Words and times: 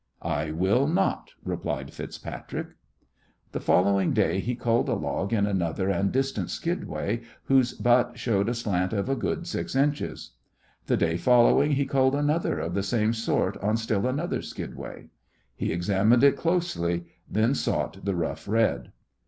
"I 0.23 0.49
will 0.49 0.87
not," 0.87 1.33
replied 1.45 1.91
FitzPatrick. 1.93 2.69
The 3.51 3.59
following 3.59 4.13
day 4.13 4.39
he 4.39 4.55
culled 4.55 4.89
a 4.89 4.95
log 4.95 5.31
in 5.31 5.45
another 5.45 5.91
and 5.91 6.11
distant 6.11 6.49
skidway 6.49 7.21
whose 7.43 7.75
butt 7.75 8.17
showed 8.17 8.49
a 8.49 8.55
slant 8.55 8.93
of 8.93 9.09
a 9.09 9.15
good 9.15 9.45
six 9.45 9.75
inches. 9.75 10.31
The 10.87 10.97
day 10.97 11.17
following 11.17 11.73
he 11.73 11.85
culled 11.85 12.15
another 12.15 12.57
of 12.57 12.73
the 12.73 12.81
same 12.81 13.13
sort 13.13 13.57
on 13.57 13.77
still 13.77 14.07
another 14.07 14.41
skidway. 14.41 15.09
He 15.55 15.71
examined 15.71 16.23
it 16.23 16.35
closely, 16.35 17.05
then 17.29 17.53
sought 17.53 18.03
the 18.03 18.15
Rough 18.15 18.47
Red. 18.47 18.91